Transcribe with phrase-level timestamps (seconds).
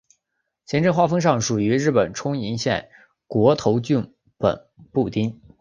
[0.65, 2.89] 行政划分上属于日本冲绳县
[3.27, 5.39] 国头郡本部町。